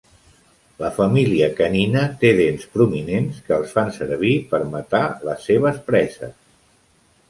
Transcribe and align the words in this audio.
La 0.83 0.87
família 0.95 1.49
canina 1.59 2.07
té 2.25 2.33
dents 2.41 2.67
prominents, 2.79 3.39
que 3.47 3.57
els 3.61 3.77
fan 3.77 3.95
servir 4.01 4.35
per 4.55 4.65
matar 4.75 5.07
les 5.31 5.49
seves 5.53 5.83
preses. 5.93 6.39